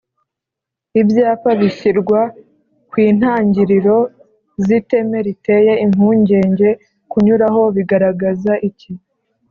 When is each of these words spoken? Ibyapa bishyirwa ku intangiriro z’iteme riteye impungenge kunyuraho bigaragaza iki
Ibyapa 1.01 1.51
bishyirwa 1.59 2.19
ku 2.89 2.95
intangiriro 3.09 3.97
z’iteme 4.65 5.17
riteye 5.27 5.73
impungenge 5.85 6.69
kunyuraho 7.11 7.61
bigaragaza 7.75 8.53
iki 8.69 8.91